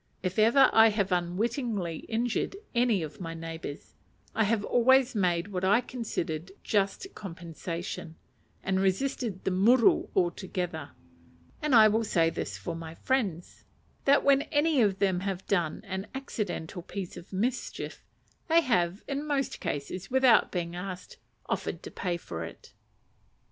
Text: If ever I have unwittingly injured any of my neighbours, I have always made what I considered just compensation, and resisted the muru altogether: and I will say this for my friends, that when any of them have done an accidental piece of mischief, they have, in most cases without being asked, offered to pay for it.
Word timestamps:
If 0.23 0.39
ever 0.39 0.67
I 0.73 0.87
have 0.87 1.11
unwittingly 1.11 1.97
injured 2.09 2.55
any 2.73 3.03
of 3.03 3.21
my 3.21 3.35
neighbours, 3.35 3.93
I 4.33 4.45
have 4.45 4.63
always 4.65 5.13
made 5.13 5.49
what 5.49 5.63
I 5.63 5.79
considered 5.79 6.51
just 6.63 7.13
compensation, 7.13 8.15
and 8.63 8.79
resisted 8.79 9.43
the 9.43 9.51
muru 9.51 10.07
altogether: 10.15 10.89
and 11.61 11.75
I 11.75 11.87
will 11.87 12.03
say 12.03 12.31
this 12.31 12.57
for 12.57 12.75
my 12.75 12.95
friends, 12.95 13.63
that 14.05 14.23
when 14.23 14.41
any 14.43 14.81
of 14.81 14.97
them 14.97 15.19
have 15.19 15.45
done 15.45 15.83
an 15.85 16.07
accidental 16.15 16.81
piece 16.81 17.15
of 17.15 17.31
mischief, 17.31 18.03
they 18.47 18.61
have, 18.61 19.03
in 19.07 19.23
most 19.27 19.59
cases 19.59 20.09
without 20.09 20.51
being 20.51 20.75
asked, 20.75 21.17
offered 21.45 21.83
to 21.83 21.91
pay 21.91 22.17
for 22.17 22.43
it. 22.43 22.73